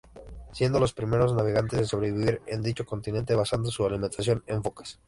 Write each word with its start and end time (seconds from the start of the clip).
Siendo 0.51 0.79
los 0.79 0.93
primeros 0.93 1.31
navegantes 1.35 1.77
en 1.77 1.85
sobrevivir 1.85 2.41
en 2.47 2.63
dicho 2.63 2.87
continente, 2.87 3.35
basando 3.35 3.69
su 3.69 3.85
alimentación 3.85 4.43
en 4.47 4.63
focas. 4.63 4.99